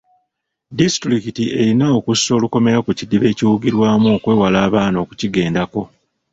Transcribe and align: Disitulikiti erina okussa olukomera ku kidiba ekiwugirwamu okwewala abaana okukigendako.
Disitulikiti 0.79 1.43
erina 1.61 1.85
okussa 1.97 2.29
olukomera 2.37 2.79
ku 2.85 2.91
kidiba 2.97 3.25
ekiwugirwamu 3.31 4.07
okwewala 4.17 4.57
abaana 4.67 4.97
okukigendako. 5.03 5.81